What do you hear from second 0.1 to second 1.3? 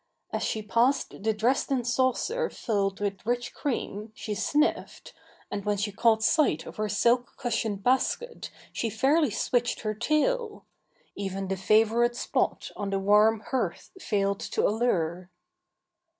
As she passed